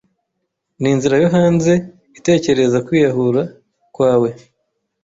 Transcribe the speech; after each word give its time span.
Ninzira 0.81 1.15
yo 1.23 1.27
hanze 1.35 1.73
itekereza 2.19 2.77
kwiyahura 2.87 3.41
kwawe? 3.95 4.29